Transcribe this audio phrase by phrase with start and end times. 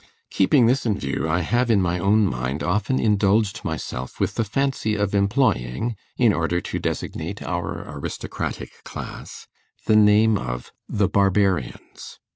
[0.31, 4.43] Keeping this in view, I have in my own mind often indulged myself with the
[4.43, 9.45] fancy of employing, in order to designate our aristocratic class,
[9.85, 12.17] the name of The Barbarians.